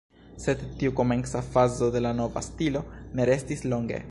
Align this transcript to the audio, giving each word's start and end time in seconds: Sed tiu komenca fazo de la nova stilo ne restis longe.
Sed 0.43 0.63
tiu 0.79 0.93
komenca 0.99 1.43
fazo 1.57 1.91
de 1.97 2.03
la 2.09 2.15
nova 2.23 2.45
stilo 2.49 2.85
ne 3.21 3.33
restis 3.35 3.67
longe. 3.73 3.99